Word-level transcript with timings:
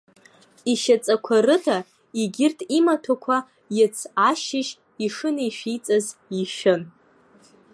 Ишьаҵақәа 0.71 1.35
рыда 1.45 1.77
егьырҭ 2.21 2.59
имаҭәақәа 2.77 3.37
иац 3.77 3.97
ашьыжь 4.29 4.71
ишынеишәиҵаз 5.05 6.05
ишәын. 6.41 6.81